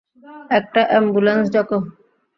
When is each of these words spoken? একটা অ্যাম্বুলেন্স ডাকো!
একটা 0.51 0.81
অ্যাম্বুলেন্স 0.91 1.45
ডাকো! 1.53 1.77